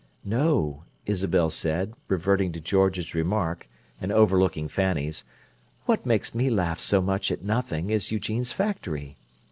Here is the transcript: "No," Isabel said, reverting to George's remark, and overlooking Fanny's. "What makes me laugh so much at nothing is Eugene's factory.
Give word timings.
"No," 0.25 0.85
Isabel 1.05 1.51
said, 1.51 1.93
reverting 2.07 2.51
to 2.53 2.59
George's 2.59 3.13
remark, 3.13 3.69
and 4.01 4.11
overlooking 4.11 4.67
Fanny's. 4.67 5.25
"What 5.85 6.07
makes 6.07 6.33
me 6.33 6.49
laugh 6.49 6.79
so 6.79 7.03
much 7.03 7.31
at 7.31 7.43
nothing 7.43 7.91
is 7.91 8.11
Eugene's 8.11 8.51
factory. 8.51 9.15